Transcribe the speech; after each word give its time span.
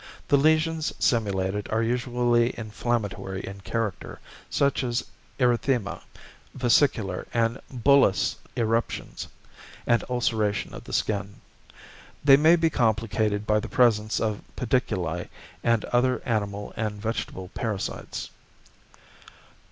The 0.29 0.35
lesions 0.37 0.91
simulated 0.97 1.69
are 1.69 1.83
usually 1.83 2.57
inflammatory 2.57 3.41
in 3.41 3.59
character, 3.61 4.19
such 4.49 4.83
as 4.83 5.05
erythema, 5.39 6.01
vesicular 6.55 7.27
and 7.35 7.61
bullous 7.71 8.35
eruptions, 8.57 9.27
and 9.85 10.03
ulceration 10.09 10.73
of 10.73 10.85
the 10.85 10.91
skin. 10.93 11.39
They 12.23 12.35
may 12.35 12.55
be 12.55 12.71
complicated 12.71 13.45
by 13.45 13.59
the 13.59 13.69
presence 13.69 14.19
of 14.19 14.41
pediculi 14.55 15.29
and 15.63 15.85
other 15.85 16.23
animal 16.25 16.73
and 16.75 16.99
vegetable 16.99 17.49
parasites. 17.49 18.31